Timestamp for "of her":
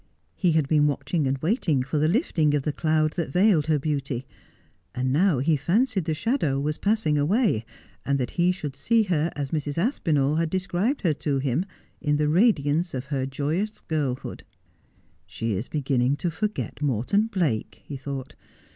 12.95-13.27